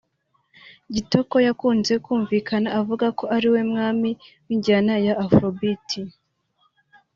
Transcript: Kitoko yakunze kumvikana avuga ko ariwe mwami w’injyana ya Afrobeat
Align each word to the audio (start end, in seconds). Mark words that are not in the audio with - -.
Kitoko 0.93 1.35
yakunze 1.47 1.93
kumvikana 2.05 2.69
avuga 2.79 3.05
ko 3.17 3.23
ariwe 3.35 3.61
mwami 3.71 4.09
w’injyana 4.45 4.93
ya 5.05 5.13
Afrobeat 5.23 5.89